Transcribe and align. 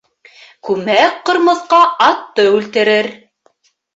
Күмәк 0.67 1.19
ҡырмыҫҡа 1.29 1.83
атты 2.07 2.47
үлтерер. 2.55 3.11